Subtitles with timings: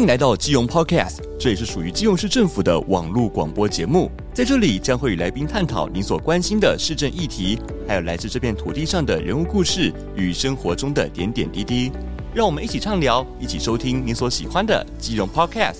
[0.00, 4.10] 迎来到基隆 Podcast，这也是属于基隆市政府的网络广播节目。
[4.32, 11.92] 在这里将会与来宾探讨您所关心的市政议题，还有来自这片土地上的人物故事与生活中的点点滴滴。
[12.32, 15.78] 让我们一起畅聊，一起收听您所喜欢的基隆 Podcast。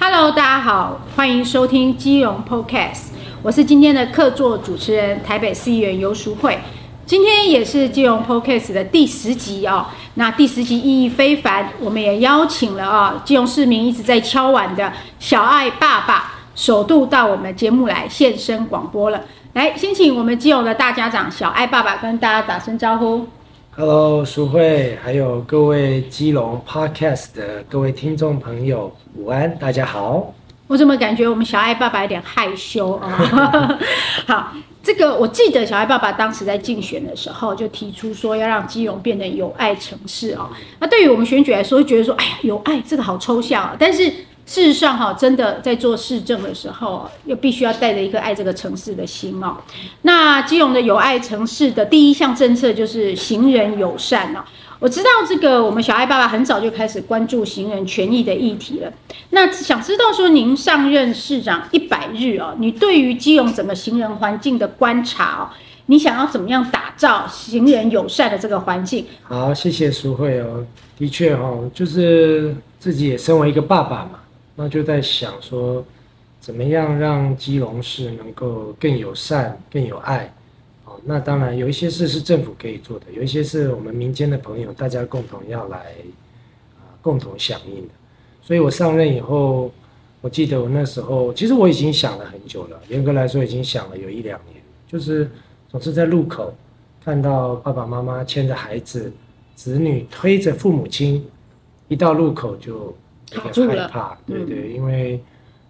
[0.00, 3.08] Hello，大家好，欢迎收听基隆 Podcast，
[3.42, 6.58] 我是今天的客座主持人，台北市议员游淑慧。
[7.06, 9.86] 今天也是基隆 Podcast 的第十集哦，
[10.18, 19.22] 那第十集意义非凡，我们也邀请了啊，基隆市民一直在敲碗的小爱爸爸，首度到我们节目来现身广播了。
[19.52, 23.28] 来，先请我们基隆的大家长小爱爸爸跟大家打声招呼。
[23.76, 30.34] Hello，淑慧，还有各位基隆 Podcast 的各位听众朋友，午安，大家好。
[30.68, 33.78] 我怎么感觉我们小爱爸爸有点害羞啊？
[34.28, 34.52] 好。
[34.80, 40.48] 这个我记得小爱爸爸当时在竞选的时候就提出说要让基隆变得有爱城市哦。
[40.78, 43.76] 那对于我们选举来说，会觉得说，哎呀，有爱这个好抽象啊。
[43.78, 44.04] 但是
[44.46, 49.58] 事实上哈，真的在做市政的时候，又必须要带着一颗爱这个城市的心哦。
[50.02, 54.40] 那基隆的有爱城市的第一项政策就是行人友善哦。
[54.80, 58.92] 我知道这个，我们小爱爸爸很早就开始关注行人权益的议题了。
[59.30, 65.50] 那想知道说，您上任市长一百日哦，你对于基隆整个行人环境的观察哦，
[65.86, 69.04] 你想要怎么样打造行人友善的这个环境？
[69.24, 70.64] 好，谢谢淑慧哦。
[70.96, 74.20] 的确哦，就是自己也身为一个爸爸嘛，
[74.54, 75.84] 那就在想说，
[76.40, 80.32] 怎么样让基隆市能够更友善、更有爱。
[81.08, 85.94] 那当然有一些事是政府可以做的，有一些是我们民间的朋友大家共同要来
[86.76, 87.94] 啊共同响应的。
[88.42, 89.72] 所以我上任以后，
[90.20, 95.30] 我记得我那时候其实我已经想了很久了，严格来说已经想了有一两年，就是
[95.70, 96.54] 总是在路口
[97.02, 99.10] 看到爸爸妈妈牵着孩子、
[99.54, 101.26] 子女推着父母亲，
[101.88, 102.94] 一到路口就
[103.32, 105.18] 很害怕，对对，因为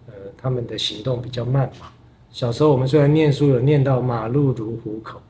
[0.08, 1.86] 呃他们的行动比较慢嘛。
[2.30, 5.20] 小时候我们虽然念书有念到马路如虎口，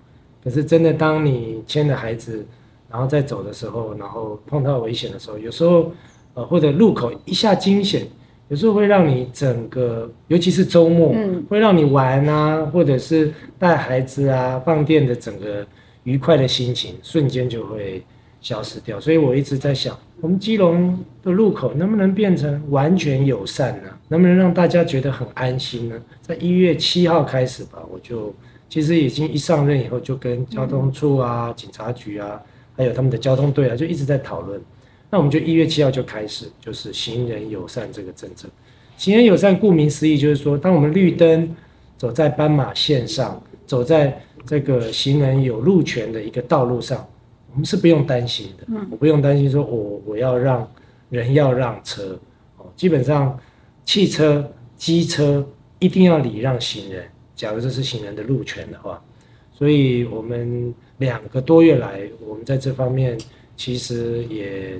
[0.49, 2.43] 可是真的当你牵着孩子，
[2.91, 5.93] 然后再走的时候，然后碰到危险的时候，有时候
[6.33, 8.07] 呃或者路口一下惊险，
[8.49, 15.67] 有时候会让你整个，尤其是周末，嗯，会让你玩啊，或者是带孩子啊放电的整个
[16.05, 18.03] 愉快的心情瞬间就会
[18.41, 18.99] 消失掉。
[18.99, 23.91] 所以我一直在想，我们基隆的路口能不能变成完全友善呢？
[24.09, 25.97] 能不能让大家觉得很安心呢？
[26.23, 28.35] 在一月七号开始吧，我就
[28.69, 32.41] 其实已经一上任以后，就跟交通处啊、警察局啊，
[32.77, 34.61] 还有他们的交通队啊，就一直在讨论。
[35.11, 38.47] 那我们就一月七号就开始，就是行人友善这个政策。
[38.99, 41.57] 行人友善顾名思义，就是说，当我们绿灯
[41.97, 47.07] 走在斑马线上，走在这个行人有路权的一个道路上。
[47.51, 50.71] 我们是不用担心的，我不用担心说，我我要让
[51.09, 52.19] 人要让车，
[52.59, 53.37] 哦，基本上
[53.87, 54.47] 汽车、
[54.77, 55.45] 机车
[55.79, 57.05] 一定要礼让行人。
[57.39, 59.01] 假如这是行人的路权的话，
[59.57, 63.17] 所以我们两个多月来，我们在这方面
[63.57, 64.73] 其实也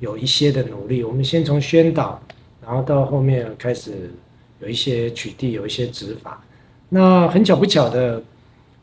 [0.00, 1.04] 有一些的努力。
[1.04, 2.20] 我们先从宣导，
[2.60, 4.10] 然后到后面开始
[4.58, 6.44] 有一些取缔，有一些执法。
[6.88, 8.20] 那很巧不巧的。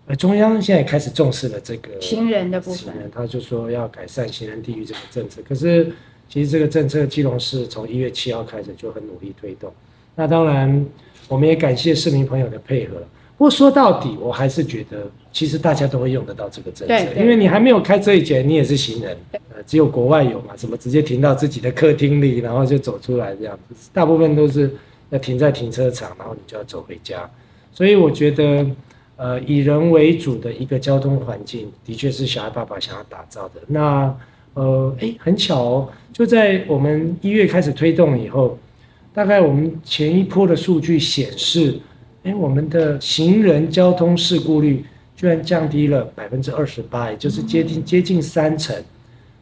[0.10, 5.42] 呃中央现在开始重视了这个行人的部分，他就说要改善行人地域这个政策。
[5.46, 5.92] 可是，
[6.30, 9.70] 其实这个政策，基隆市从一月七号开始就很努力推动。
[10.16, 10.86] 那当然，
[11.28, 13.04] 我们也感谢市民朋友的配合。
[13.38, 19.16] 不过说到底，我还是觉得，其实大家都会用得到这个政策，因为你还没有开车以前，你也是行人。
[19.32, 23.90] 呃，只有国外有嘛，什么直接停到自己的客厅里，然后就走出来这样子。
[23.94, 24.76] 大部分都是
[25.12, 27.30] 要停在停车场，然后你就要走回家。
[27.72, 28.66] 所以我觉得。
[29.20, 33.54] 呃，以人为主的一个交通环境，的确是小孩爸爸想要打造的。
[33.66, 34.16] 那，
[34.54, 38.60] 呃，诶，很巧哦，就在我们一月开始推动以后，
[39.16, 41.80] 大概我们前一波的数据显示，
[42.28, 44.84] 诶，我们的行人交通事故率
[45.16, 48.76] 居然降低了百分之二十八，也就是接近接近三成。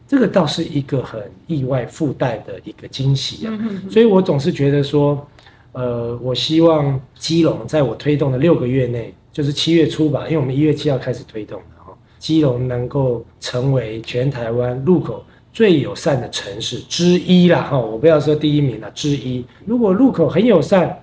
[0.08, 3.60] 这个倒是一个很意外附带的一个惊喜啊。
[3.90, 5.26] 所以我总是觉得说，
[5.72, 9.14] 呃，我希望基隆在我推动的六个月内。
[9.34, 15.22] 就是七月初吧，因为我们一月七号开始推动的哈，基隆能够成为全台湾路口
[15.52, 19.44] 最友善的城市之一啦哈，我不要说第一名了，之一。
[19.66, 20.98] 如果路口很友善，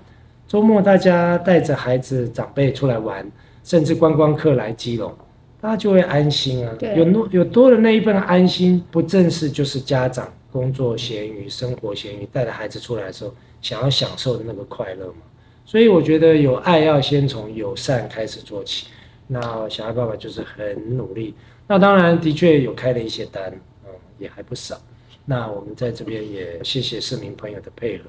[0.52, 3.26] 周末大家带着孩子长辈出来玩，
[3.64, 5.10] 甚至观光客来基隆，
[5.58, 6.76] 大家就会安心啊。
[6.94, 15.22] 有多有多的那一份安心，不正是就是家长工作闲余、生活闲余，带着孩子出来的时候想要享受的那个快乐吗？
[15.64, 18.88] 所以我觉得有爱要先从友善开始做起。
[19.26, 21.34] 那小爱爸爸就是很努力。
[21.66, 23.50] 那当然的确有开了一些单，
[23.86, 24.78] 嗯，也还不少。
[25.24, 28.04] 那我们在这边也谢谢市民朋友的配合。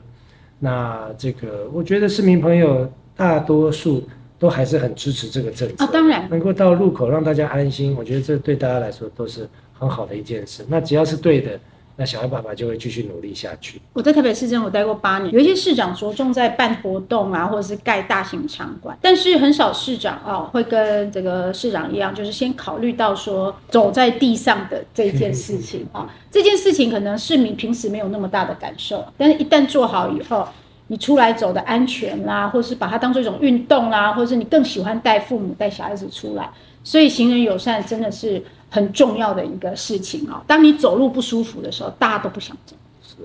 [0.63, 4.01] 那这个我觉得市民朋友大多数
[4.39, 5.83] 都还是很支持这个政策。
[5.83, 9.45] 啊，当然，能够到路口让大家安心，我觉得这对大家来说都是
[9.77, 10.63] 很好的一件事。
[10.69, 11.60] 那只要是对的。
[11.95, 13.80] 那小爱爸爸就会继续努力下去。
[13.94, 26.12] 我在台北市政府待过八年，有一些市长着重在办活动啊，或者是盖大型场馆，但是很少市长啊会跟这个市长一样，就是先考虑到说走在地上的这件事情啊。
[26.31, 30.48] 这件事情可能市民平时没有那么大的感受，但是一旦做好以后，
[30.88, 36.50] 你出来走的安全啦，或是把它当做一种运动啦，或者是你更喜欢带父母带小孩子出来，
[36.84, 38.44] 所以行人友善真的是。
[38.74, 40.42] 很重要的一个事情啊！
[40.48, 42.75] 当你走路不舒服的时候，大家都不想走，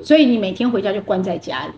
[0.05, 1.73] 所以你每天回家就关在家里。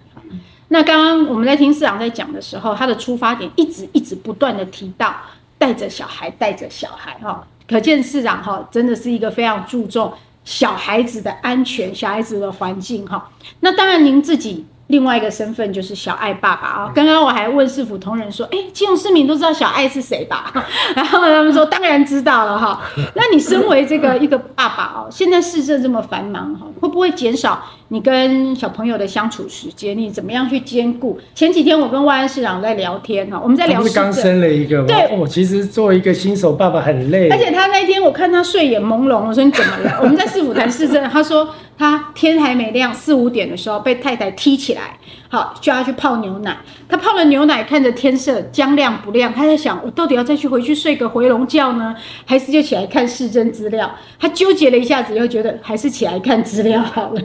[0.67, 5.15] 那刚刚我们在听市长在讲的时候，他的出发点一直一直不断的提到
[5.57, 10.13] 带着小孩，带着小孩哈，可见市长哈真的是一个非常注重
[10.45, 13.31] 小孩子的安全、小孩子的环境哈。
[13.61, 14.67] 那当然您自己。
[14.91, 16.93] 另外一个身份就是小爱爸爸啊！
[16.95, 20.53] 刚刚我还问市府同仁说：“哎，金融市民都知道小爱是谁吧？”
[20.95, 22.81] 然后他们说：“当然知道了哈。”
[23.15, 29.99] 那你身为这个一个爸爸哦，现在市政这么繁忙哈，会不会减少你跟小朋友的相处时间？
[29.99, 31.19] 你怎么样去兼顾？
[31.35, 33.81] 前几天我跟万安市长在聊天哈，我们在聊。
[33.81, 34.87] 不是刚生了一个吗？
[34.87, 37.29] 对，我其实作为一个新手爸爸很累。
[37.31, 39.99] 而且他那天我看他睡眼朦胧，我说你怎么了？
[40.03, 41.49] 我们在市府谈市政，他说。
[41.81, 44.99] 他天还没亮，四五点的时候被太太踢起来，
[45.31, 46.55] 好，叫他去泡牛奶。
[46.87, 51.97] 他泡了牛奶，看着天色将亮不亮，他在想：我到底要再去回去睡个回笼觉呢，
[52.27, 53.91] 还是就起来看市政资料？
[54.19, 57.23] 他纠结了一下子，又觉得还是起来看资料好了。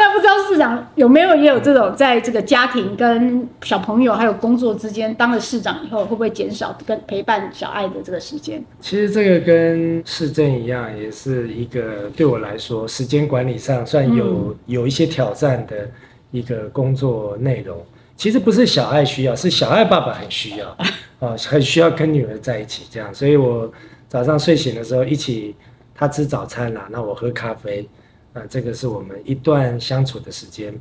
[0.00, 8.64] 那不知道市长有没有也有这种在这个家庭跟小朋友还有工作之间，当了市长以后，会不会减少跟陪伴小爱的这个时间？
[8.80, 13.86] 其实这个跟市政一样，也是一个对我来说时间管理上。
[13.86, 15.86] 算有有一些挑战的
[16.30, 17.76] 一个工作内容，
[18.16, 20.68] 其实不是小爱需要，是小爱爸爸很需要
[21.20, 23.12] 啊，很需要跟女儿在一起这样。
[23.14, 23.70] 所以我
[24.08, 25.54] 早上睡醒的时候，一起
[25.94, 27.86] 他吃早餐啦，那我喝咖啡，
[28.32, 30.72] 啊，这个是我们一段相处的时间。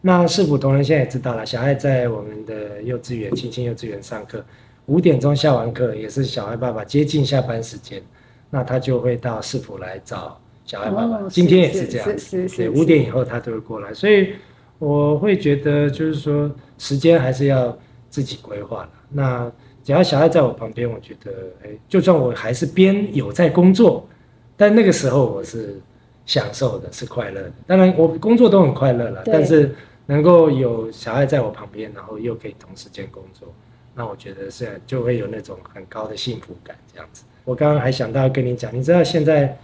[0.00, 4.44] 那市府同仁现在也知道了，小爱在我们的幼稚园青青幼稚园上课，
[4.86, 8.00] 五点钟下完课，也是小爱爸爸接近下班时间，
[8.50, 10.38] 那他就会到市府来找。
[10.64, 12.08] 小爱爸爸，今天也是这样，
[12.54, 14.34] 对，五点以后他都会过来，所以
[14.78, 17.76] 我会觉得就是说时间还是要
[18.10, 18.90] 自己规划的。
[19.10, 19.50] 那
[19.82, 21.32] 只要小爱在我旁边，我觉得，
[21.64, 24.06] 哎，就算我还是边有在工作，
[24.58, 25.80] 但那个时候我是
[26.28, 27.52] 享受的，是快乐的。
[27.66, 29.74] 当然，我工作都很快乐了，但是
[30.06, 33.52] 能够有小爱在我旁边，然后又可以同时间工作，
[33.96, 36.76] 那我觉得是就会有那种很高的幸福感。
[36.92, 39.58] 这样子，我刚刚还想到跟你讲，你知道现在。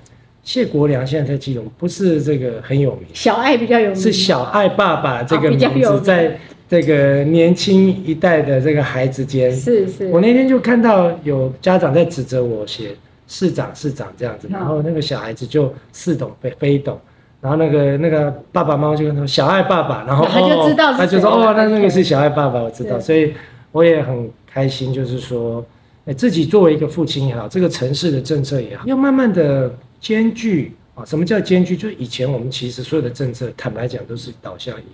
[0.47, 6.39] 谢国良现在在基隆不是这个很有名，小爱比较有名，是小爱爸爸这个名字在
[6.69, 9.51] 这个年轻一代的这个孩子间。
[9.51, 10.07] 是是。
[10.09, 12.95] 我那天就看到有家长在指责我写
[13.35, 16.97] 市长市长这样子，然后那个小孩子就似懂非非懂，
[17.41, 23.35] 然后那个那个爸爸妈妈就跟他说小爱爸爸，然后他就知道，他就说哦，那那个是小爱爸爸，我知道，所以
[23.73, 25.65] 我也很开心，就是说，
[26.05, 29.75] 哎，自己作为一个父亲也好，这个城市的政策也好，要慢慢的。
[30.01, 31.75] 兼具啊，什么叫兼具？
[31.75, 34.85] 就是以前我们其实所有的政策，坦白讲都是导向以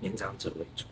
[0.00, 0.86] 年长者为主。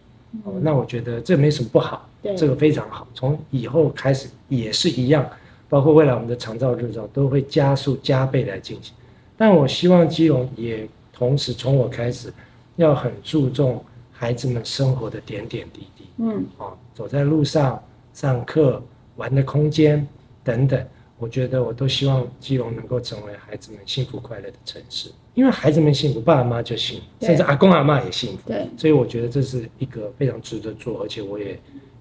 [0.44, 2.06] 哦，那我觉得这没什么不好，
[2.36, 3.08] 这个非常好。
[3.14, 5.26] 从以后开始也是一样，
[5.72, 8.92] 包括未来我们的长照日照都会加速加倍来进行。
[9.38, 12.30] 但我希望基隆也同时从我开始，
[12.76, 16.04] 要很注重孩子们生活的点点滴滴。
[16.18, 18.82] 嗯，啊，走在路上、上课、
[19.16, 20.06] 玩的空间
[20.44, 20.86] 等等。
[21.18, 28.48] 我觉得我都希望基隆能够成为孩子们幸福快乐的城市，因为孩子们幸福，爸爸妈妈就幸福，甚至阿公阿妈也幸福。
[28.48, 31.58] 对，所以我觉得这是一个非常值得做，而且我也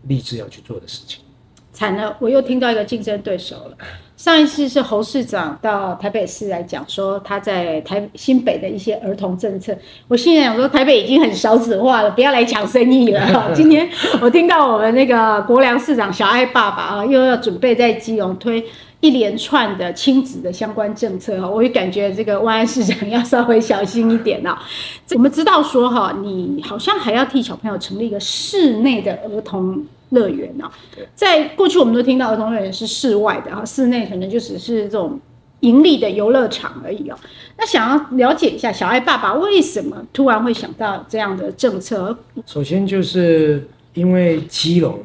[0.07, 1.23] 立志要去做的事情。
[1.81, 3.75] 惨了，我又听到一个竞争对手了。
[4.15, 9.75] 上一次是侯市长到台北市来讲说他在台新北的一些儿童政策，
[10.07, 13.51] 我心里想说台北已经很少子化了，不要来抢生意了。
[13.55, 13.89] 今天
[14.21, 18.63] 我听到我们那个国梁市长小爱爸爸啊，又要准备在基隆推。
[18.99, 24.61] 一连串的亲子的相关政策哈，我也感觉这个万安市长要稍微小心一点啊。
[25.15, 30.71] 我们知道说哈，你好像还要替小朋友成立一个室内的儿童乐园啊。
[31.13, 35.19] 在过去我们都听到儿童乐园是室外的哈，室内可能就只是这种
[35.59, 37.17] 盈利的游乐场而已哦。
[37.57, 42.17] 那想要了解一下小爱爸爸为什么突然会想到这样的政策？
[42.45, 44.97] 首先就是因为基隆。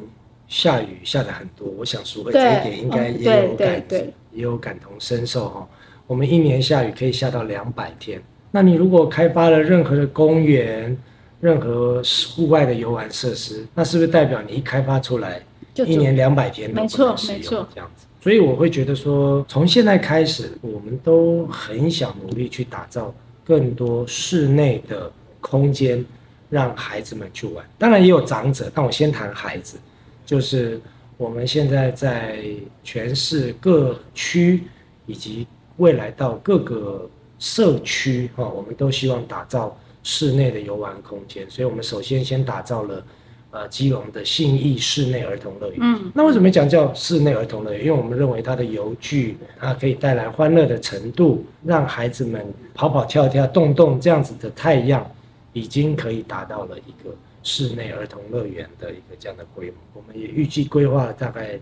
[0.49, 3.83] 下雨下的很多，我想淑慧这一点应该也有感，
[4.31, 5.67] 也有感同身受哈。
[6.07, 8.21] 我们一年下雨可以下到两百天，
[8.51, 10.97] 那你如果开发了任何的公园、
[11.39, 12.01] 任何
[12.35, 15.41] 户外的游玩设施，那是不是代表你一开发出来，
[15.75, 17.07] 一年两百天都不能使用？
[17.07, 18.05] 没错，没错，这样子。
[18.19, 23.13] 所以我会觉得说，从现在开始，我们都很想努力去打造
[23.45, 26.03] 更多室内的空间，
[26.49, 27.63] 让孩子们去玩。
[27.77, 29.77] 当然也有长者，但我先谈孩子，
[30.25, 30.81] 就是
[31.15, 32.43] 我们现在在
[32.83, 34.63] 全市各区
[35.05, 39.77] 以及未来到各个社区哈，我们都希望打造
[40.07, 41.45] 室内的游玩空间。
[41.49, 43.03] 所以我们首先先打造了。
[43.49, 45.77] 呃，基隆的信义室内儿童乐园。
[45.79, 47.85] 嗯，那为什么讲叫室内儿童乐园？
[47.85, 55.09] 因为我们认为它的游具，它可以带来欢乐的程度，让孩子们跑跑跳跳、动动这样子的太阳，
[55.53, 59.75] 已经可以达到了一个室内儿童乐园的一个这样的规模。
[59.93, 61.57] 我们也预计规划了大概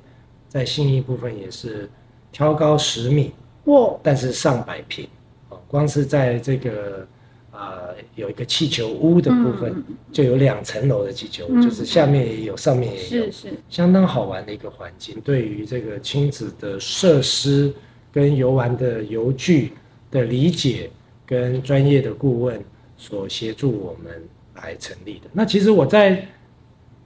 [0.49, 1.87] 在信义部分也是
[2.31, 3.31] 挑高十米，
[3.65, 5.07] 哇，但是上百平，
[5.49, 7.07] 哦，光是在这个。
[7.55, 15.19] 啊、呃，有一个气球屋的部分，就有两层楼的气球屋，嗯，就是下面也有，上面也有，是是，相当好玩的一个环境。
[15.21, 17.73] 对于这个亲子的设施
[18.11, 19.71] 跟游玩的游具
[20.11, 20.89] 的理解，
[21.25, 22.63] 跟专业的顾问
[22.97, 24.21] 所协助我们
[24.55, 25.29] 来成立的。
[25.31, 26.27] 那其实我在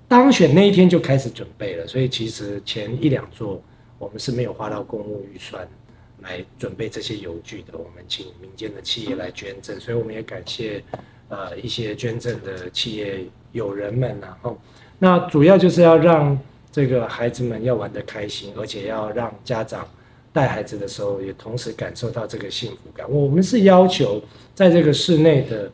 [0.07, 3.61] 当选那一天就开始准备了，所以其实前一两座
[3.97, 5.67] 我们是没有花到公务预算。
[6.21, 10.83] 来准备这些游具的，我们请民间的企业来捐赠，所以我们也感谢，
[11.29, 14.57] 呃，一些捐赠的企业友人们，然后，
[14.97, 16.37] 那主要就是要让
[16.71, 19.87] 这个孩子们要玩得开心，而且要让家长
[20.33, 23.09] 带孩子的时候也同时感受到这个幸福感。
[23.09, 24.21] 我们是要求
[24.53, 25.71] 在这个室内的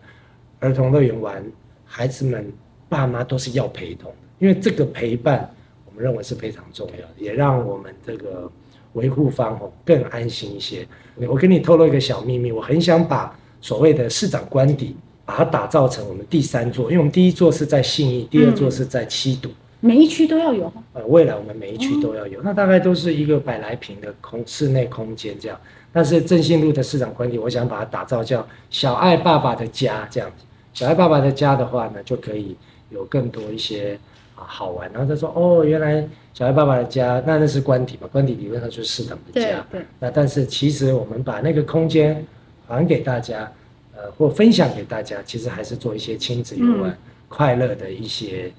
[0.60, 1.44] 儿童乐园玩，
[1.86, 2.52] 孩子们
[2.88, 5.50] 爸妈都是要陪同的，因为这个陪伴
[5.86, 8.52] 我们认为是非常重要的，也让我们这个。
[8.96, 10.86] 维护方哦更安心一些。
[11.30, 19.50] 我跟你透露一个小秘密，我很想把所谓的市长官邸把它打造成我们第三座，因为我们第一座是在信义，第二座是在七堵，
[19.80, 20.72] 每一区都要有。
[20.94, 25.58] 呃，未来我们每一区都要有，那大概都是一个百来平的空室内空间这样。
[25.94, 30.44] 但是正兴路的市长官邸，我想把它打造叫小爱爸爸的家这样子。
[30.74, 32.56] 小爱爸爸的家的话呢，就可以
[32.90, 33.98] 有更多一些
[34.36, 34.92] 啊好玩。
[34.92, 36.08] 然后他说哦，原来。
[36.36, 38.10] 小孩爸爸的家，那那是官邸嘛？
[38.12, 39.66] 官邸理论上就是市长的家。
[39.72, 39.80] 对。
[39.80, 42.28] 对，那但是其实我们把那个空间
[42.68, 43.50] 还给大家，
[43.96, 46.98] 呃，或分享给大家，其实还是做一些亲子游玩、嗯、
[47.30, 48.52] 快乐的一些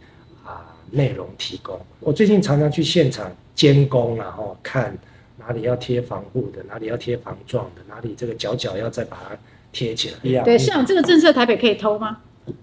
[0.42, 1.78] 啊内容提供。
[2.00, 4.96] 我最近常常去现场监工，然后看
[5.36, 9.36] 哪里要贴防护的，哪里要贴防撞的，哪里这个角角要再把它
[9.70, 10.14] 贴起来。
[10.22, 10.42] 一样。
[10.46, 12.22] 对，像这个政策，台北可以偷吗？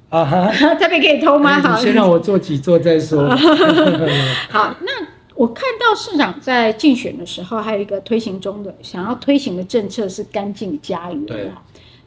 [0.09, 1.59] 啊哈， 这边可以偷吗？
[1.61, 3.27] 好，先让我做几座再说。
[4.49, 4.91] 好，那
[5.35, 11.25] 我看到市长在竞选的时候，还有一个推行中的想要推行的政策是干净家园。
[11.25, 11.51] 对，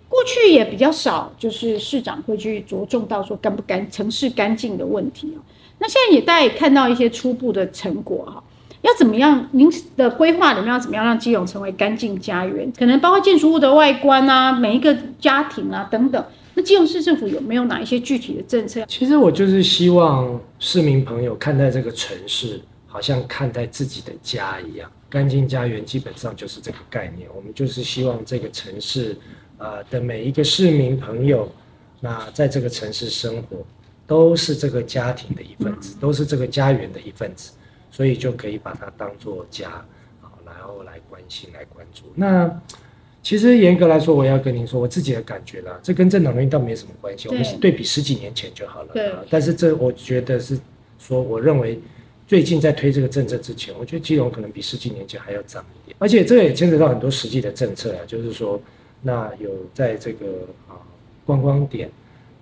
[0.08, 5.36] 过去也比较少，就是市长会去着重到说干不干、城市干净的问题。
[5.78, 8.42] 那现在也大家也看到一些初步的成果哈，
[8.82, 9.48] 要怎么样？
[9.50, 12.72] 您的规划里面要怎么样让基隆成为干净家园？
[12.78, 16.24] 可能包括建筑物的外观啊，每一个家庭啊等等。
[16.56, 18.82] 那基隆市政府有没有哪一些具体的政策？
[18.88, 24.90] 其实我就是希望市民朋友看待这个城市，好像看待自己的家一样。
[25.10, 27.28] 干净家园基本上就是这个概念。
[27.36, 29.14] 我们就是希望这个城市，
[29.58, 31.46] 呃的每一个市民朋友，
[32.00, 33.58] 那在这个城市生活，
[34.06, 37.52] 都是这个家庭的一份子，都是这个家园的一份子，
[37.90, 39.84] 所以就可以把它当做家，
[40.22, 42.04] 好，然后来关心、来关注。
[42.14, 42.50] 那。
[43.26, 48.92] 其实严格来说，我要跟您说我自己的感觉啦，这跟政党原因倒没什么关系，我们是对比十几年前就好了。
[48.92, 49.10] 对。
[49.28, 50.56] 但是这我觉得是
[51.00, 51.76] 说，我认为
[52.28, 58.62] 最近在推这个政策之前，我觉得基隆可能比十几年前还要涨一点，而且这也牵扯到很多实际的政策啊，就是说，
[59.02, 60.26] 那有在这个
[60.68, 60.78] 啊
[61.24, 61.90] 观光点，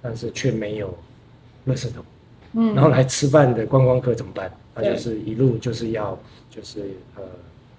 [0.02, 0.94] 但是却没有
[1.66, 2.04] 垃圾桶，
[2.52, 4.52] 嗯，然后来吃饭的观光客怎么办？
[4.74, 7.22] 那就是一路就是要就是呃。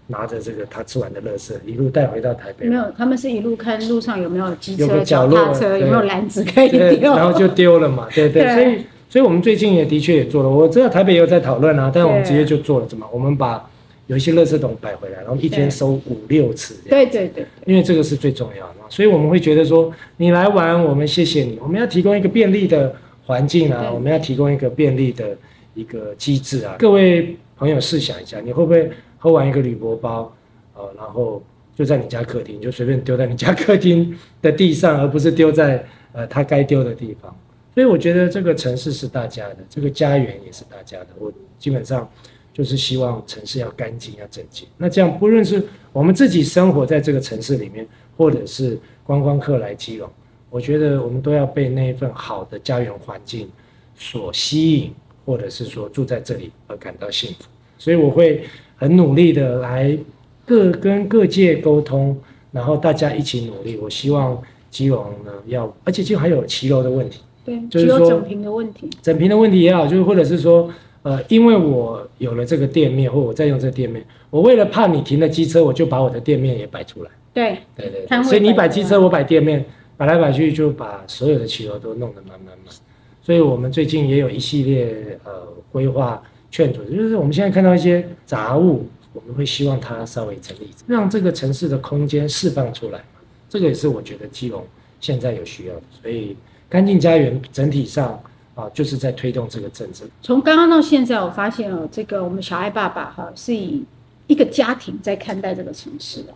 [0.08, 2.68] 拿着这个他吃完的垃圾，一路带回到台北。
[2.68, 8.08] 没有，他们是一路看路上有没有机车、脚踏车，有没有篮子可以丢，然后就丢了嘛。
[8.14, 10.50] 对对，对，所以所以我们最近也的确也做了。
[10.50, 13.08] 我知道台北也有在讨论啊，但是我们直接就做了，怎么？
[13.12, 13.68] 我们把
[14.06, 16.76] 有一些垃圾桶摆回来，然后一天收五六次。
[16.88, 18.86] 对对对，因为这个是最重要的嘛。
[18.90, 21.58] 所以我们会觉得说，你来玩，我们谢谢你。
[21.60, 22.94] 我们要提供一个便利的
[23.26, 25.36] 环境啊，我们要提供一个便利的
[25.74, 26.76] 一个机制啊。
[26.78, 28.88] 各位朋友试想一下，你会不会？
[29.26, 30.32] 喝完一个铝箔包，
[30.76, 31.42] 呃，然后
[31.74, 37.36] 就在你家客厅，就随便丢在你家客厅的地上，而不是丢在呃他该丢的地方。
[37.74, 41.08] 所以我觉得这个城市是大家的，这个家园也是大家的。
[41.18, 42.08] 我基本上
[42.54, 44.68] 就是希望城市要干净、要整洁。
[44.78, 45.60] 那这样不论是
[45.92, 50.08] 我们自己生活在这个城市里面，或者是观光客来基隆，
[50.52, 53.50] 我觉得我们都要被那一份好的家园环境
[53.96, 54.94] 所吸引，
[55.26, 57.46] 或者是说住在这里而感到幸福。
[57.78, 59.98] 所以我会很努力的来
[60.46, 62.18] 各跟各界沟通，
[62.52, 63.78] 然后大家一起努力。
[63.78, 70.70] 我希望基隆呢要，而且就还有骑楼的问题，对，就是说整平的问题，整平的问题也好，就是或者是说。
[71.06, 77.12] 呃，因为我有了这个店面，或我在用这个店面，我为了怕你停了机车，我就把我的店面也摆出来。
[77.32, 79.64] 对对对，对，所以你摆机车，我摆店面，
[79.98, 82.74] 摆来摆去就把所有的骑楼都弄得满满满。
[83.22, 85.32] 所以我们最近也有一系列呃
[85.72, 86.20] 规划
[86.56, 93.04] 劝阻，就是我们现在看到一些杂物，我们会希望它稍微整理，让这个城市的空间释放出来。
[93.50, 94.66] 这个也是我觉得基隆
[95.02, 96.38] 现在有需要的，所以
[96.70, 98.18] 干净家园整体上。
[98.56, 100.06] 啊，就是在推动这个政策。
[100.22, 103.84] 从刚刚到现在，我发现哦，这个我们小爱爸爸哈是以
[104.28, 106.34] 一个家庭在看待这个城市的，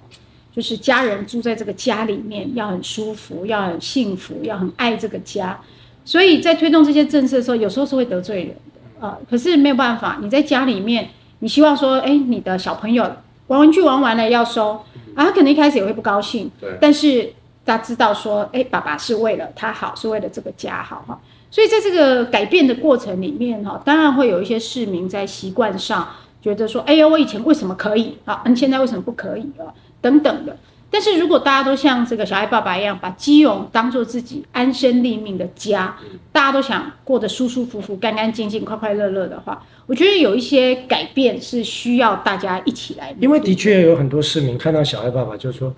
[0.53, 5.57] 就是家人住在这个家里面要很舒服，要很幸福，要很爱这个家。
[6.03, 8.55] 所以在推动这些政策的时候，有时候是会得罪人
[8.99, 9.17] 的啊。
[9.29, 13.03] 可是没有办法，你在家里面，你希望说，哎，你的小朋友
[13.47, 14.71] 玩玩具玩完了要收
[15.15, 16.51] 啊，他可能一开始也会不高兴。
[16.59, 16.77] 对。
[16.81, 21.19] 但是大家知道说，哎，爸爸是为了他好，是为了这个家好哈。
[21.51, 26.07] 所以在这个改变的过程里面，哈，当然会有一些市民在习惯上
[26.41, 28.43] 觉得说，哎呀，我以前为什么可以啊？
[28.45, 29.73] 你现在为什么不可以啊？
[30.01, 30.55] 等等的。
[30.91, 35.95] 但是如果大家都像这个小爱爸爸一样，把基隆当做自己安身立命的家，
[36.31, 43.15] 大家都想过得舒舒服服、干干净净、快快乐乐的话，我觉得有一些改变是需要大家一起来。
[43.19, 45.73] 因为的确有很多市民看到小爱爸爸就说，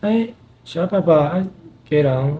[0.00, 0.28] 哎，
[0.64, 1.46] 小爱爸爸，哎，
[1.88, 2.36] 给狼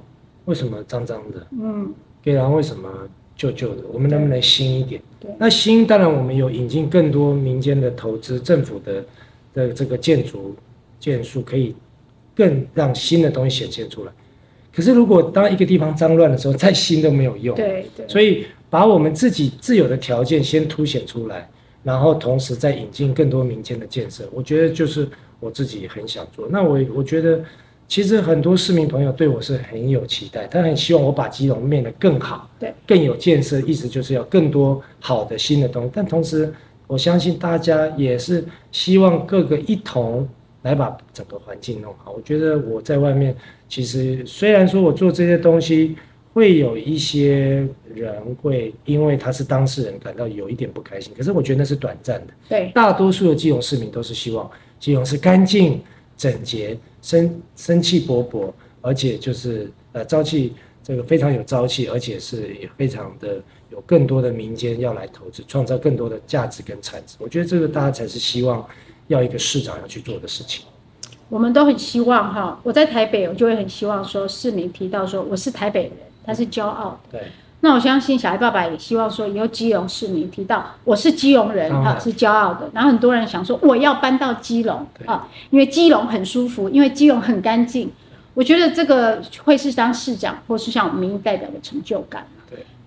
[0.47, 1.47] 为什么脏脏的？
[1.53, 1.93] 嗯。
[2.23, 2.87] 给狼为什么
[3.35, 3.83] 旧旧的？
[3.91, 5.01] 我们能不能新一点？
[5.19, 9.03] 对，那新当然我们有引进更多民间的投资，政府的
[9.55, 10.55] 的这个建筑
[10.99, 11.75] 建筑可以
[12.41, 14.13] 更让新的东西显现出来。
[14.75, 17.55] 可是如果当一个地方脏乱的时候，再新都没有用。
[17.55, 18.09] 对对。
[18.09, 21.49] 所以把我们自己自有的条件先凸显出来，
[21.83, 25.07] 然后同时再引进更多民间的建设，我觉得就是
[25.39, 26.49] 我自己很想做。
[26.51, 27.41] 那我我觉得。
[27.91, 35.91] 其实很多市民朋友对我是很有期待，他很希望我把基隆变得更好，对，更有建设，意思就是要更多好的新的东西。
[35.93, 36.55] 但同时，
[36.87, 40.29] 我相信大家也是希望各个一同
[40.63, 42.13] 来把整个环境弄好。
[42.13, 43.35] 我觉得我在外面，
[43.69, 45.97] 其实虽然说我做这些东西，
[46.33, 52.33] 会有一些人会因为他是当事人感到有一点不开心，可是我觉得那是短暂的。
[52.49, 55.81] 对，大多数的基隆市民都是希望基隆是干净
[56.17, 56.79] 整洁。
[57.03, 67.17] 生生气勃勃，而且就是呃朝气，这个非常有朝气，而且是也非常的有更多的民间要来投资，创造更多的价值跟产值。
[67.19, 68.63] 我觉得这个大家才是希望
[69.11, 70.65] 要一个市长要去做的事情。
[71.29, 75.93] 我们都很希望哈，我在台北，我就会很希望说市民提到说我是台北人，
[76.25, 77.19] 他是骄傲的。
[77.19, 77.29] 对。
[77.63, 82.71] 那我相信小爱爸爸也希望说，以后基隆市民提到我是基隆人啊，是骄傲的。
[82.73, 87.91] 然后很多人想说，我要搬到基隆啊，因为基隆很舒服，因为基隆很干净。
[88.35, 92.25] 我觉得这个会是当市长或是像我们民意代表的成就感。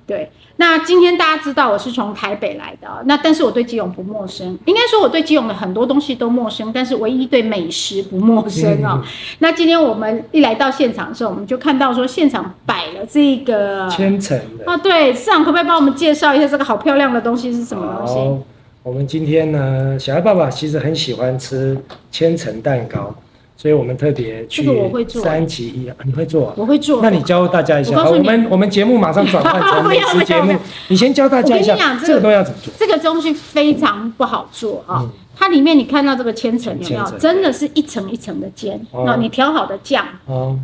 [0.05, 0.29] 对对。
[0.57, 9.03] 那今天大家知道我是从台北来的，那但是我对基隆不陌生，应该说我对基隆的很多东西都陌生，但是唯一对美食不陌生啊。
[9.39, 18.43] 那今天我们一来到现场的时候，我们就看到说现场摆了这个千层的啊，对，市长可不可以帮我们介绍一下这个好漂亮的东西是什么东西？
[18.83, 21.77] 我们今天呢，小爱爸爸其实很喜欢吃
[22.11, 23.15] 千层蛋糕。
[23.55, 24.65] 所以我们特别去
[25.07, 26.53] 三级一，你会做啊？
[26.57, 27.01] 我会做。
[27.01, 27.95] 那你教大家一下。
[27.95, 30.53] 好，我们我们节目马上转换成美食节目。
[30.89, 32.73] 你先教大家一下，这个东西要怎么做？
[32.77, 35.05] 这个东西非常不好做啊。
[35.35, 37.19] 它里面你看到这个千层有没有？
[37.19, 40.05] 真的是一层一层的煎，那你调好的酱，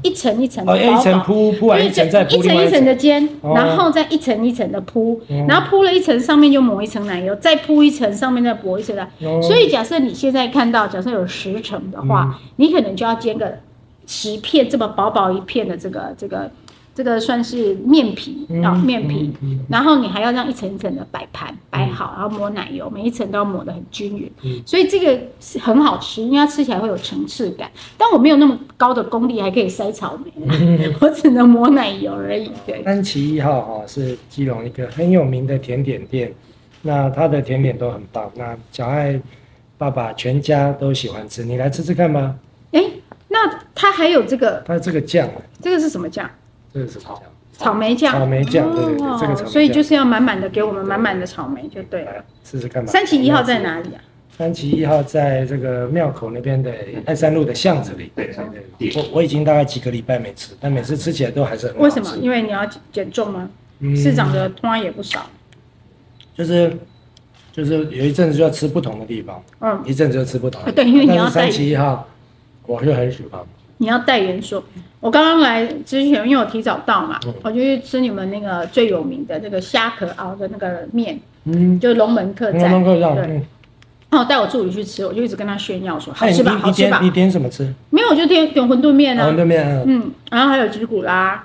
[0.03, 2.79] 一层一层的，一层铺铺完一层再铺，一层一层。
[2.85, 9.07] 的煎，然后再一层一层的铺，然后铺了一层上面就抹一层奶油，再铺一层上面再抹一层的。
[9.41, 13.59] 所以假设你现在看到，假设有十层的话，你可能就要煎个
[14.07, 16.49] 十片这么薄薄一片的这个这个。
[16.99, 19.31] 这个算是面皮啊，面皮，
[19.69, 24.29] 然后你还要这样一层一层的摆盘摆好，然后抹奶油，每一层都要抹得很均匀，
[24.65, 27.71] 所以这个是很好吃，因为它吃起来会有层次感。
[27.97, 32.51] 但我没有那么高的功力，还可以塞草莓， 我只能抹奶油而已。
[32.65, 36.33] 对，安琪一号哈是基隆一个很有名的甜点店，
[36.81, 39.17] 那它的甜点都很棒，那小爱
[39.77, 42.35] 爸爸全家都喜欢吃，你来吃吃看吧。
[42.73, 42.83] 哎，
[43.29, 45.29] 那它还有这个，它这个酱，
[45.61, 46.29] 这个是什么酱？
[46.73, 47.21] 这个是草
[47.53, 52.23] 草莓酱，草莓酱，对对对，这个所以就是要满满的给我们满满的草莓就对了。
[52.43, 52.91] 试试看吧。
[52.91, 54.01] 三旗一号在哪里啊？
[54.37, 56.71] 三旗一号在这个庙口那边的
[57.05, 58.11] 泰山路的巷子里。
[58.15, 61.83] 对对对，我我已经大概几个礼拜没吃，但每次吃起来都还是很好吃。
[61.83, 62.17] 为什么？
[62.23, 63.49] 因为你要减重吗？
[63.79, 65.29] 嗯、市长的花也不少。
[66.33, 66.71] 就是
[67.51, 70.71] 就是有一阵子就要吃不同的地方，嗯，一阵子就吃不同的。
[70.71, 72.07] 对，因为你要三七一号，
[72.65, 73.41] 我就很喜欢。
[73.79, 74.63] 你要代言说。
[75.01, 82.69] 我刚刚来之前，因为我提早到嘛，嗯、我就去吃你们那个最有名的那个虾壳熬的那个面，嗯，就是龙门客栈。
[82.69, 83.25] 龙门客栈，对。
[83.27, 83.45] 嗯、
[84.09, 87.73] 然后带我助理去吃，我就一直跟他炫耀说：“好吃吧，好吃吧。”你点什么吃？
[87.91, 89.25] 没有，我就点点馄饨面啊。
[89.25, 91.41] 馄饨面，嗯，嗯，然后还有吉古拉。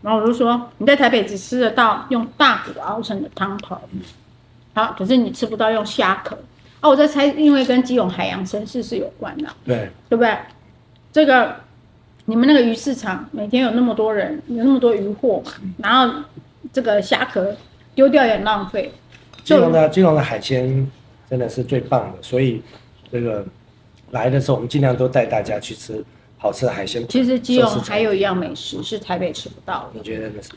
[0.00, 3.76] 然后我就说：“你在台北只吃得到用大骨熬成的汤头，
[4.72, 6.34] 好，可是你吃不到用虾壳。
[6.80, 10.34] 哦，我在猜，因为跟基隆海洋城市是有关的，对，对不对？
[11.12, 11.56] 这个。”
[12.24, 16.20] 你们那个鱼市场每天有那么多人，有那么多鱼货嘛，然后
[16.72, 17.52] 这个虾壳
[17.96, 18.92] 丢掉也很浪费。
[19.42, 20.88] 基隆的基隆的海鲜
[21.28, 22.62] 真的是最棒的，所以
[23.10, 23.44] 这个
[24.12, 26.02] 来的时候我们尽量都带大家去吃
[26.38, 27.04] 好吃的海鲜。
[27.08, 29.94] 其实基隆还有一样美食是台北吃不到的。
[29.94, 30.50] 你觉得那是？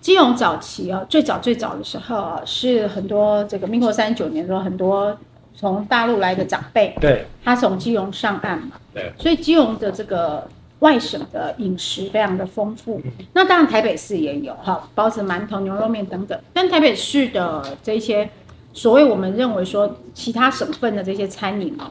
[0.00, 5.18] 基隆早期啊，最早最早的时候啊，是很多这个民国三十九年的时候，很多
[5.54, 10.48] 从大陆来的长辈，对，他从基隆上岸嘛，对，所以基隆的这个。
[10.82, 13.00] 外省的饮食非常的丰富，
[13.34, 16.36] 那当然台北市也有哈，包子、馒头、牛肉面等等。
[16.52, 18.28] 但台北市的这些
[18.72, 21.84] 所谓我们认为说其他省份的这些餐饮哦，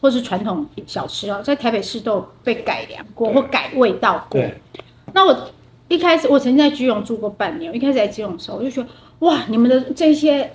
[0.00, 4.42] 或是传统小吃哦，在台北市都有被改良过或改味道过。
[5.12, 5.50] 那我
[5.88, 10.50] 一开始我曾经在基隆住过半年，我一开始在基隆的时候我就觉得哇，你们的这些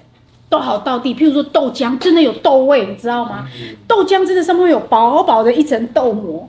[0.49, 3.47] 都好道地，譬如说豆浆真的有豆味，你知道吗？
[3.87, 6.47] 豆浆真的上面有薄薄的一层豆膜。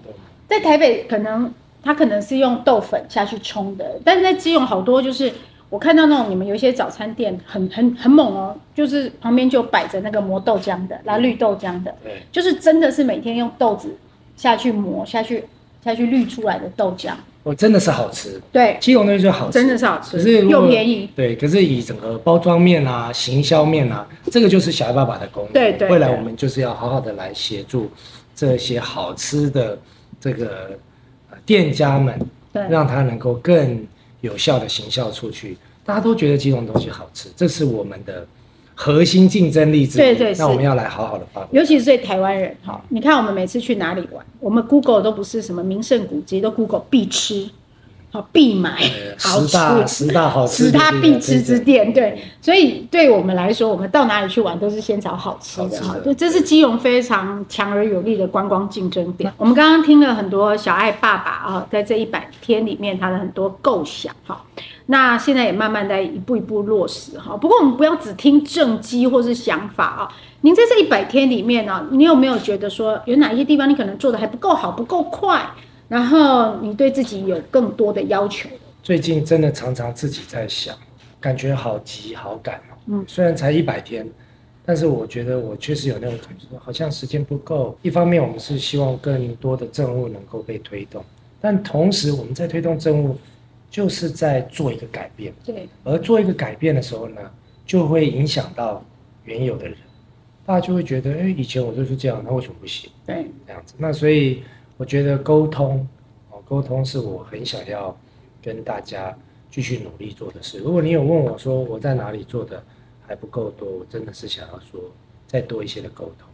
[0.49, 5.33] 在台北可能它可能是用豆粉下去冲的，但是在基隆好多就是
[5.69, 11.93] 我看到那种你们有一些早餐店很很很猛哦，就是旁边就摆着那个磨豆浆的，拿绿豆浆的，
[12.31, 13.97] 就是真的是每天用豆子
[14.37, 15.45] 下去磨下去
[15.85, 17.13] 下去滤出来的豆浆，
[17.47, 27.89] 哦，真的是好吃，对，基隆那就好吃，真的是好吃，可是又便宜，对，可是以整个包装面啊、行销面啊，这个就是小爱爸爸的功能，对对，未来我们就是要好好的来协助
[28.35, 29.79] 这些好吃的
[30.21, 30.77] 这个。
[31.45, 32.19] 店家们，
[32.69, 33.87] 让他能够更
[34.21, 35.57] 有效的行销出去。
[35.85, 38.27] 大家都觉得基隆东西好吃，这是我们的
[38.77, 40.03] 核心竞争力之一。
[40.03, 41.49] 对对，那我们要来好好的发挥。
[41.51, 47.51] 尤其是对台湾人，哈，你看我们每次去哪里玩，我们 Google 都不是什么名胜古迹，都 Google 必吃。
[48.33, 48.81] 必买，
[49.19, 59.31] 十大十大好吃，十大必吃之店，对，所以对我们来说，我们到哪里去玩都是先找好吃的哈，对，这是基隆非常强而有力的观光竞争点。
[59.37, 64.43] 我们刚刚听了很多小爱爸爸啊，在这一百天里面他的很多构想哈，
[64.87, 67.37] 那现在也慢慢在一步一步落实哈。
[67.37, 70.09] 不过我们不要只听政绩或是想法啊，
[70.43, 75.45] 您在这一百天里面呢，你有没有觉得说有哪些地方你可能做的还不够好，不够快？
[75.89, 78.49] 然后你对自己有更多的要求。
[78.83, 80.75] 最近真的常常自己在想，
[81.21, 82.75] 感觉好急好赶哦。
[82.87, 84.09] 嗯，虽然才一百天，
[84.65, 87.77] 但是我觉得我确实有那种感觉，好像时间不够。
[87.83, 91.05] 一方面，我们是希望更多的政务能够被推动，
[91.41, 93.17] 但同时我们在推动政务，
[93.71, 95.33] 就是在做一个改变。
[95.45, 95.69] 对。
[95.85, 97.21] 而做一个改变的时候呢，
[97.65, 98.85] 就会影响到
[99.25, 99.77] 原有的人，
[100.45, 102.91] 大家就会觉得，哎，以前我就是这样，那为什么不行？
[103.07, 103.75] 对，这样子。
[103.79, 104.43] 那所以。
[104.79, 105.89] 我觉得沟通，
[106.31, 107.99] 哦，沟通是我很想要
[108.43, 109.17] 跟大家
[109.51, 110.59] 继续努力做的事。
[110.59, 112.63] 如果你有问我说我在哪里做的
[113.07, 114.79] 还不够多，我真的是想要说
[115.27, 116.29] 再多一些的沟通，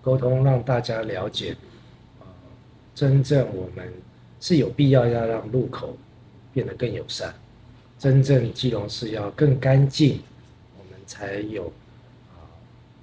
[0.00, 1.56] 沟通让大家了解，
[2.20, 2.26] 呃，
[2.94, 3.92] 真正我们
[4.38, 5.96] 是有必要要让路口
[6.54, 7.34] 变得更友善，
[7.98, 10.20] 真正基隆市要更干净，
[10.78, 11.64] 我们才有，
[12.34, 12.40] 呃，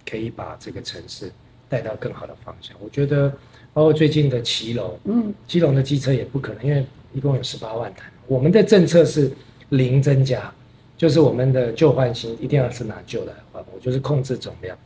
[0.10, 1.32] 可以把这个城市
[1.70, 2.76] 带到更好的方向。
[2.80, 3.32] 我觉得。
[3.74, 8.12] 包括最近的骑楼，嗯，基隆的机车也不可能，因为一共有十八万台。
[8.28, 9.32] 我们的政策是
[9.70, 10.54] 零增加，
[10.98, 14.78] 就是我们的旧换新一定要是拿旧的来换，我就是控制总量。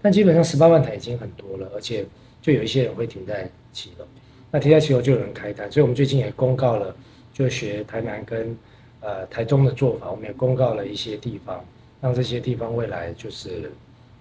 [0.00, 2.06] 但基本上十八万台已经很多了，而且
[2.40, 4.04] 就有一些人会停在骑楼，
[4.52, 6.94] 那停在骑楼就有人开单，所以我们最近也公告了，
[7.32, 8.56] 就学台南跟
[9.00, 11.64] 呃台中的做法，我们也公告了一些地方，
[12.00, 13.72] 让这些地方未来就是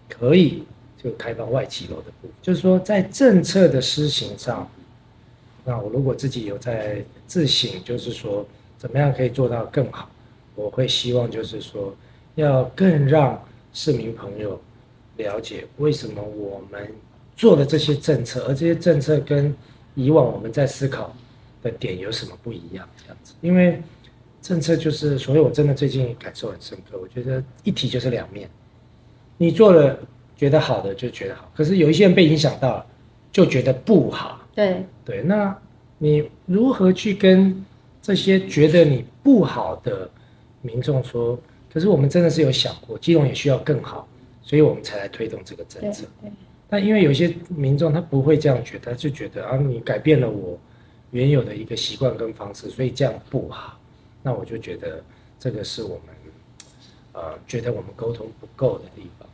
[0.07, 0.63] 可以。
[1.01, 4.69] 就开放外企楼的部分，就是说在政策的施行上，
[5.63, 8.45] 那我如果自己有在自省，就是说
[8.77, 10.09] 怎么样可以做到更好，
[10.55, 11.95] 我会希望就是说
[12.35, 13.41] 要更让
[13.71, 14.59] 市民朋友
[15.15, 16.91] 了解为什么我们
[17.37, 19.55] 做的这些政策，而这些政策跟
[19.95, 21.15] 以往我们在思考
[21.61, 23.33] 的点有什么不一样，这样子。
[23.41, 23.81] 因为
[24.41, 28.49] 政策就是，所以我真的最近感受很深刻，我觉得一体就是两面，
[29.37, 29.97] 你做了。
[30.39, 32.85] 觉得好的就觉得好，可是有一些人被影响到了，
[33.29, 34.39] 就觉得不好。
[34.55, 35.53] 对对，那
[35.97, 37.65] 你如何去跟
[38.01, 40.09] 这些觉得你不好的
[40.61, 41.37] 民众说？
[41.69, 44.07] 可是我们真的是有想过，基隆也需要更好，
[44.41, 46.05] 所以我们才来推动这个政策。
[46.69, 50.57] 但因为有些民众他不会这样觉得，他就觉得啊，你改变了我
[51.11, 53.77] 原有的一个习惯跟方式，所以这样不好。
[54.21, 55.01] 那我就觉得
[55.39, 56.15] 这个是我们
[57.13, 59.27] 呃觉得我们沟通不够的地方。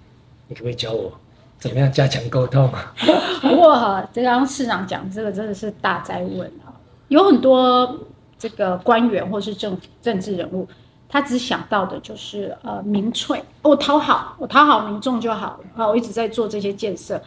[0.47, 1.11] 你可不可以教我
[1.57, 2.93] 怎么样加强沟通啊？
[3.41, 6.69] 不过哈，这刚刚市长讲这个真的是大哉问啊，
[7.07, 7.99] 有很多
[8.37, 10.67] 这个官员或是政政治人物。
[11.07, 15.87] 他只想到的就是呃民粹，我讨好我讨好民众就好了啊！
[15.87, 17.21] 我一直在做这些建设，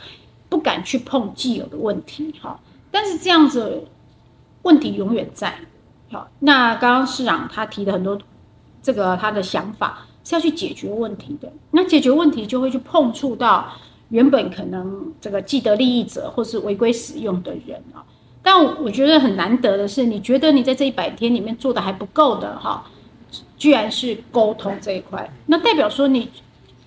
[0.49, 2.59] 不敢去碰既有的问题哈。
[2.91, 3.83] 但是这样子
[4.63, 5.55] 问题永远在。
[6.11, 8.19] 好，那刚刚市长他提的很多
[8.83, 11.53] 这个他的想法是要去解决问题的。
[11.71, 13.69] 那解决问题就会去碰触到
[14.09, 18.05] 原本可能这个既得利益者或是违规使用的人啊。
[18.43, 22.85] 但我觉得很难得的是，你觉得你在这一百天里面做的还不够的哈。
[23.59, 26.31] 居然是沟通这一块，那代表说你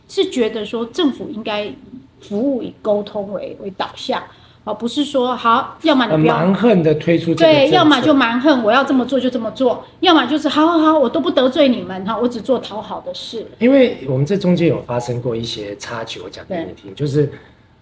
[0.07, 1.71] 是觉得说政府应该
[2.19, 4.23] 服务以沟通为为导向，
[4.63, 6.37] 而不是说好，要么你不要。
[6.37, 13.45] 蛮横的推出这个对，要么就蛮横，我要这么做就这么做，要么就是好好好，我都不得罪你们哈，我只做讨好的事。
[13.59, 17.31] 因为我们这中间有发生过一些插曲，我讲给你听，就是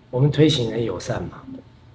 [0.10, 1.42] 我们推行人友善嘛，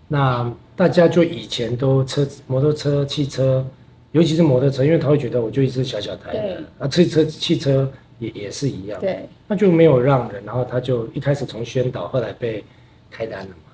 [0.09, 3.64] 那大家就以前都车摩托车、汽车。
[4.12, 12.64] 尤其是摩托车，因为他会觉得我就一只小小台的，啊，汽车汽车也也是一样，对，那就没有让人，然后他就一开始从宣导，后来被
[13.11, 13.73] 开单了嘛，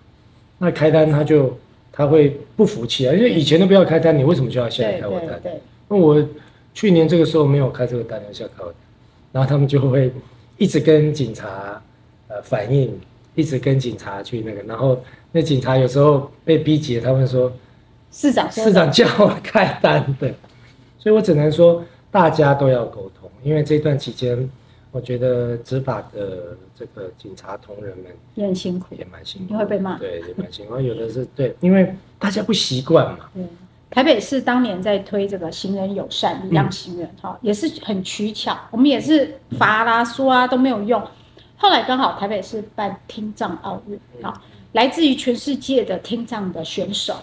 [0.63, 1.57] 那开单他就
[1.91, 5.41] 他会不服气啊，因为以前都不要开单，你为什么就要现在开我单？
[5.89, 6.23] 那我
[6.75, 8.75] 去年这个时候没有开这个单，要下开我单，
[9.33, 10.13] 然后他们就会
[10.59, 11.83] 一直跟警察
[12.29, 12.97] 呃反映，
[13.35, 17.51] 一直跟警察去那个，然后那警察有时候被逼急了，他们说。
[18.13, 20.29] 市长，市长叫我开单的，
[20.99, 24.51] 所以我只能说大家都要沟通，因为这段期间，
[24.93, 30.79] 我觉得执法的这个警察同仁们也很辛苦，也蛮辛苦，你会被骂，对，也蛮辛苦。
[30.83, 33.31] 有的是对，因为大家不习惯嘛。
[33.33, 33.45] 对，
[33.91, 41.01] 台北市当年在推这个行人友善，礼让行人哈，也是很取巧，我们也是罚啦说啊都没有用，
[41.57, 47.15] 后来刚好台北市办听障奥运啊，来自于全世界的听障的选手。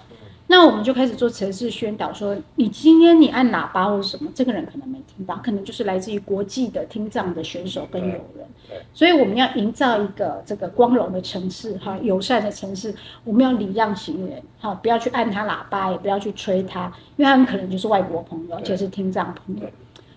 [0.50, 8.48] 那我们就开始做城市宣导，说你今天你按喇叭或者什么，这个人可能没听到，可能就是来自于国际的听障的选手跟友人，
[8.94, 19.68] 所以我们要营造一个这个光荣的城市哈，友善的城市，我们要礼让行人哈，不要去按他喇叭，也不要去催他，因为他们可能就是外国朋友，而且是听障朋友，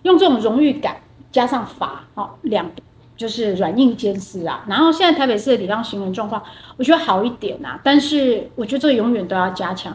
[0.03, 0.97] 用这种荣誉感
[1.33, 2.71] 加上法哈两。
[3.21, 6.43] 就是软硬兼施啊，然后现在台北市的礼让行人状况，
[6.79, 9.95] 我觉得好一点啊，但是我觉得这永远都要加强。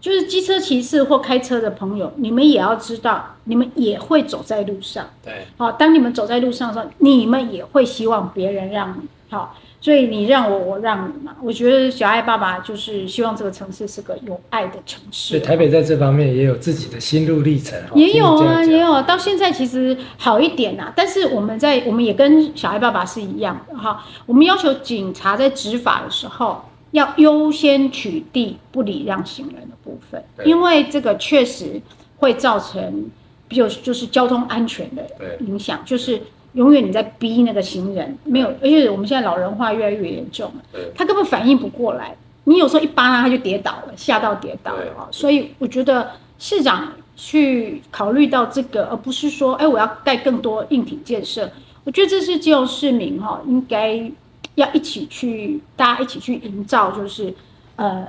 [0.00, 5.04] 就是机车骑士或开车的朋友，你们也要知道，你们也会走在路上。
[5.24, 9.56] 对，好，当你们走在路上的时候，你们也会希望别人让你好。
[9.82, 11.34] 所以你让我，我让你嘛。
[11.42, 15.38] 我觉得小爱爸爸就是希望这个城市是个有爱的城市。
[15.38, 17.78] 对，台北在这方面也有自己的心路历程。
[17.94, 19.00] 也有啊，也有。
[19.04, 24.04] 到现在其实好一点呐，但是我们在我们也跟小爱爸爸是一样的哈。
[24.26, 31.80] 我们要求警察在执法的时候要优先取缔不礼让行人的部分，因为这个确实
[32.18, 33.10] 会造成
[33.48, 35.06] 比如就是交通安全的
[35.46, 36.20] 影响，就是。
[36.54, 42.16] 永远你在逼那个行人，没有，而且我们现在老人化越来越严重了，他根本反应不过来。
[42.44, 45.06] 你有时候一扒拉他就跌倒了，吓到跌倒了啊！
[45.12, 51.48] 所以我觉得市长去考虑到这个，而不是说，哎，我要盖更多硬体建设。
[51.84, 54.10] 我觉得这是基隆市民哈，应该
[54.54, 57.32] 要一起去，大家一起去营造，就是
[57.76, 58.06] 呃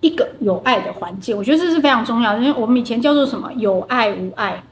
[0.00, 1.36] 一个有爱的环境。
[1.36, 4.62] 我觉得这是非常重要，因为我们以前叫做什么有爱无碍。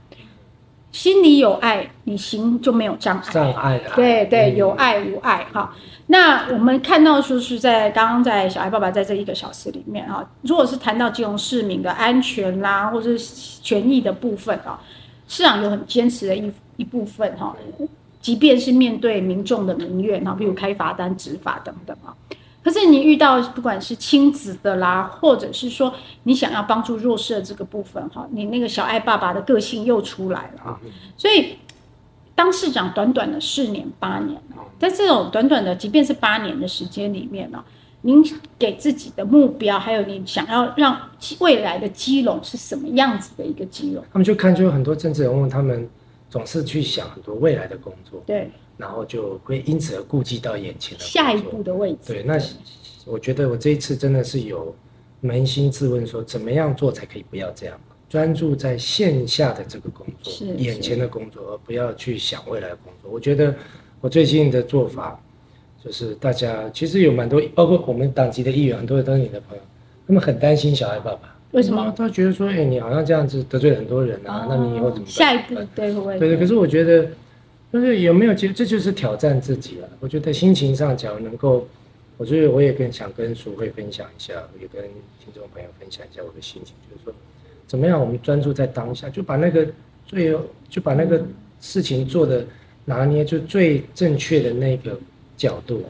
[0.93, 3.33] 心里有爱，你行就没有障碍。
[3.33, 5.75] 障碍对对，有爱无碍哈。
[6.09, 14.79] 那我们看到说是在刚刚在小爱爸爸在这一个小时里面哈，如果是谈到金融市民的安全啦，或者是权益的部分啊，
[15.27, 17.57] 市长有很坚持的一一部分哈，
[18.21, 22.13] 即便是面对民众的民怨哈，比如开罚单、执法等等啊。
[22.63, 30.81] 可是你遇到不管是亲子的啦，或者是说你想要帮助弱势的这个部分哈，你那个小爱爸爸的个性又出来了啊。
[31.17, 31.57] 所以
[32.35, 37.63] 当市长短短的四年八年啊，在这种短短的即便是八年的时间里面呢，
[38.03, 38.25] 您
[38.59, 40.99] 给自己的目标，还有你想要让
[41.41, 44.03] 未来的基隆是什么样子的一个基隆？
[44.13, 45.89] 他们就看出很多政治人物，他们
[46.31, 48.51] 总是去想很多未来的工作，对，
[48.83, 52.13] 然后就会因此而顾及到眼前的下一步的位置。
[52.13, 52.37] 对，那
[53.07, 54.75] 我觉得我这一次真的是有
[55.23, 63.09] 扪心自问，说怎么样做才可以不要这样，专注在线下的这个工作，眼前的工作，而不要去想未来的工作。
[63.09, 63.55] 我觉得
[64.01, 65.23] 我最近的做法
[65.85, 69.63] 就是，大家其实有蛮多，包括我们党籍的议员，很多都是你的朋友，
[70.09, 71.37] 他们很担心小孩爸爸。
[71.53, 71.93] 为什么？
[71.97, 75.07] 他觉得说，哎、欸，你好像这样子得罪了很多人啊，哦、那你以后怎么办？
[75.07, 76.39] 下一步对会对对。
[76.39, 77.09] 可是我觉得，
[77.73, 79.89] 就是有没有其实这就是挑战自己了。
[79.99, 81.67] 我觉得心情上，假如能够，
[82.17, 84.83] 我觉得我也跟想跟淑慧分享一下，也跟
[85.19, 87.15] 听众朋友分享一下我的心情，就是说，
[87.67, 89.67] 怎么样我们专注在当下，就把那个
[90.07, 90.37] 最
[90.69, 91.25] 就把那个
[91.61, 92.45] 事情做的
[92.85, 94.99] 拿捏就最正确的那个
[95.37, 95.83] 角度，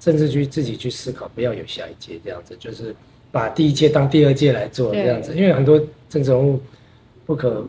[0.00, 2.94] 甚至去自己去思考，不要有下一届这样子，就是。
[3.30, 6.58] 把第一届当第二届来做这样子，因为很多政治人物
[7.26, 7.62] 不可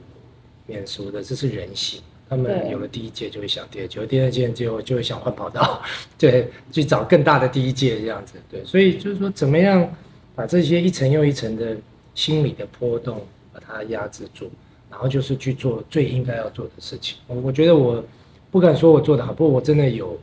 [0.65, 2.01] 免俗的，这是人性。
[2.29, 5.81] 他们有了第一届就会想第二届，有第二届就就会想换跑道，
[6.17, 8.33] 对，去找更大的第一届这样子。
[8.49, 9.91] 对，所以就是说，怎么样
[10.35, 11.75] 把这些一层又一层的
[12.13, 14.49] 心理的波动把它压制住，
[14.89, 17.17] 然后就是去做最应该要做的事情。
[17.27, 18.03] 我我觉得我
[18.51, 20.17] 不敢说我做的好，不过我真的有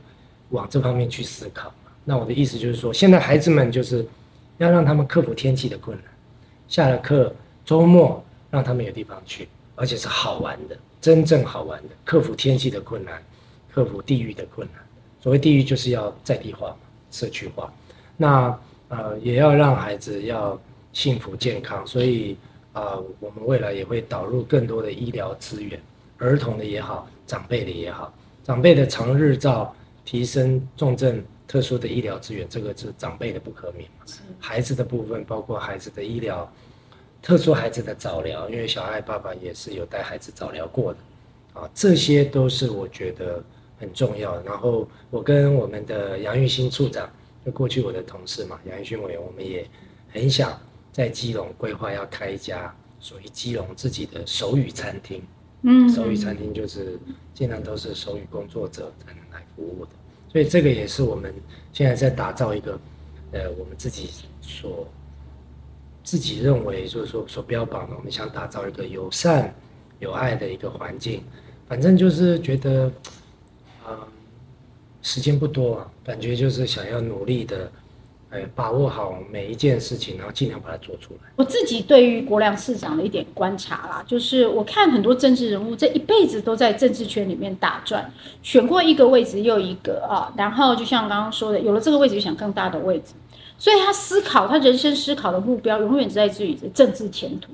[0.49, 1.73] 往这方面去思考。
[2.05, 4.05] 那我的意思就是说，现在孩子们就是。
[4.59, 6.05] 要让他们克服天气的困难，
[6.67, 7.31] 下了课
[7.63, 13.23] 周末让他们有地方去，而且是好玩的，真正好玩的，克服天气的困难，
[13.71, 14.85] 克服地域的困难。
[15.21, 16.75] 所谓地域就是要在地化、
[17.11, 17.71] 社区化。
[18.17, 18.59] 那
[18.89, 20.59] 呃也要让孩子要
[20.91, 22.35] 幸福健康，所以
[22.73, 25.79] 啊、呃，我们未来也会导入更多的医疗资源，
[26.17, 28.13] 儿童的也好，长辈的也好，
[28.43, 31.23] 长辈的长日照，提升重症。
[31.47, 33.89] 特殊的医疗资源，这个是长辈的不可免。
[34.37, 36.51] 孩子的部分，包括孩子的医疗，
[37.21, 40.99] 特殊孩子的早疗，因为小爱爸爸也是有带孩子早疗过的，
[41.59, 43.43] 啊，这些都是我觉得
[43.79, 44.41] 很重要。
[44.43, 47.09] 然后我跟我们的杨玉兴处长，
[47.45, 49.67] 就过去我的同事嘛，杨玉兴委员，我们也
[50.11, 50.59] 很想
[50.91, 55.21] 在基隆规划要开一家属于基隆自己的手语餐厅。
[55.63, 56.99] 嗯，手语餐厅就是
[57.33, 59.91] 尽量都是手语工作者才能来服务的。
[60.31, 61.33] 所以这个也是我们
[61.73, 62.79] 现在在打造一个，
[63.31, 64.87] 呃，我们自己所
[66.07, 69.53] 自己认为就是说所标榜的，我们想打造一个友善、
[69.99, 71.21] 有爱的一个环境。
[71.67, 72.85] 反正就是觉得，
[73.83, 73.99] 啊、呃，
[75.01, 77.69] 时间不多啊，感觉就是想要努力的。
[78.29, 81.31] 哎，把握好每一件事情，然后尽量把它做出来。
[81.37, 88.11] 我自己对于国梁市长的一点观察啦，就是我看很多政治人物这一辈子都在政治圈里面打转，
[88.43, 93.13] 选过一个位置又一个啊，然后就像刚刚说的，有了这个位置就想更大的位置，
[93.57, 97.51] 所以他思考他人生思考的目标永远在自己的政治前途。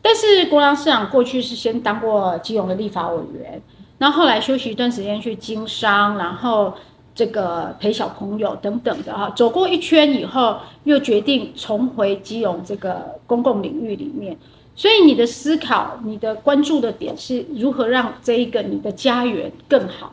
[0.00, 3.62] 但是国梁市长过去是先当过基隆的立法委员，
[3.98, 6.74] 然后后来休息一段时间去经商，然后。
[7.16, 14.36] 这个陪小朋友等等的哈，走过一圈以后，又决定重回基隆这个公共领域里面。
[14.74, 20.12] 所以你的思考，你的关注的点是如何让这一个你的家园更好，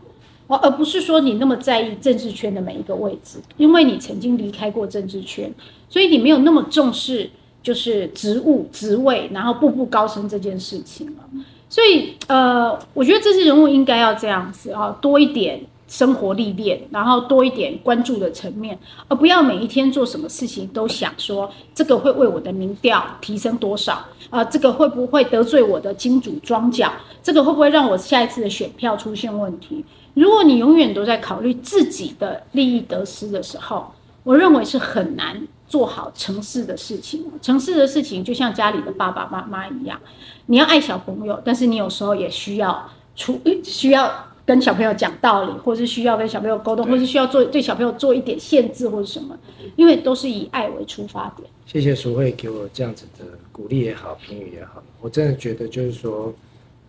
[0.58, 5.54] 而不是说你那么在意政治圈的每一个位置，因为你曾经离开过政治圈，
[5.90, 7.30] 所以你没有那么重视
[7.64, 11.24] 就是职务职位，然后步步高升这件事情了。
[11.70, 15.62] 所以呃，我觉得这些人物应该要这样子啊，多一点。
[15.88, 26.90] 生活历练，然后多一点关注的层面，而不要每一天做什么事情都想说这个会为我的民调提升多少啊、这个会不会得罪我的金主庄脚？
[27.22, 29.84] 这个会不会让我下一次的选票出现问题？
[30.14, 33.92] 如果你永远都在考虑自己的利益得失的时候，
[34.24, 37.26] 我认为是很难做好城市的事情。
[37.42, 40.00] 城市的事情就像家里的爸爸妈妈一样，
[40.48, 44.28] 你要爱小朋友，但是你有时候也需要出需要。
[44.44, 49.38] 跟小朋友讲道理，或是需要跟小朋友沟通，或是需要做对小朋友做一点限制或者什么，
[49.78, 51.48] 因为都是以爱为出发点。
[51.68, 56.34] 谢谢淑慧给我这样子的鼓励也好，评语也好，我真的觉得就是说，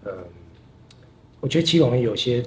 [0.02, 0.12] 呃，
[1.40, 2.42] 我觉得基隆有些，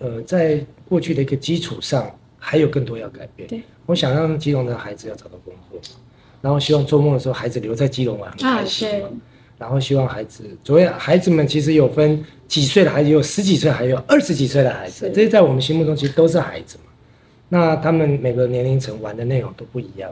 [0.00, 3.48] 呃，在过去的一个基础上，还有更多要改变。
[3.48, 5.78] 对，我想让基隆的孩子要找到工作，
[6.40, 8.88] 然后希望周末的时候孩子留在基隆玩很开心。
[9.02, 9.08] 啊
[9.60, 16.84] 然后希望孩子，所谓孩子们其实有分几岁的孩子，有十几岁，还有二十几岁的孩子，这些在我们心目中其实都是孩子嘛。
[17.50, 20.10] 那他们每个年龄层玩的内容都不一样，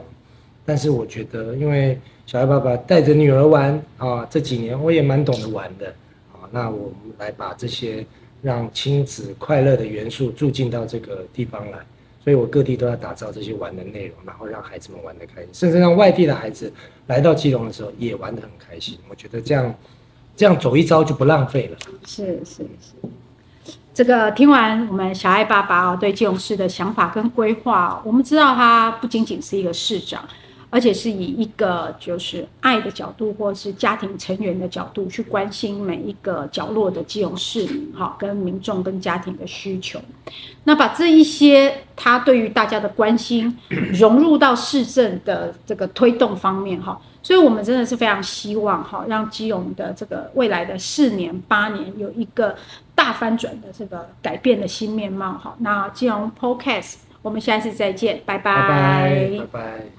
[0.63, 5.87] 但是我觉得，因为小爱爸爸带着女儿玩啊，这几年我也蛮懂得玩的
[6.31, 6.45] 啊。
[6.51, 8.05] 那我们来把这些
[8.41, 11.79] 让亲子快乐的元素住进到这个地方来。
[12.21, 16.71] 所以我各地都要打造这些玩的内容，然后让孩子们玩得开心，甚至让外地的孩子
[17.07, 18.97] 来到基隆的时候也玩得很开心。
[19.09, 19.73] 我觉得这样，
[20.35, 21.77] 这样走一遭就不浪费了。
[22.05, 23.73] 是是是。
[23.93, 30.23] 这个听完我们小爱爸爸对基隆市的想法跟规划，我们知道他不仅仅是一个市长。
[30.69, 39.99] 而且是以一个就是爱的角度，或是家庭成员的角度去关心每一个角落的基隆市民，哈，跟民众跟家庭的需求。
[40.65, 43.57] 那把这一些他对于大家的关心
[43.93, 52.55] 融入到市政的这个推动方面，哈，所以我们真的是非常希望，哈，让基隆的这个未来的四年八年有一个
[52.93, 55.55] 大翻转的这个改变的新面貌，哈。
[55.59, 59.29] 那基隆 Podcast，我们下一次再见，拜拜。
[59.39, 59.98] 拜拜。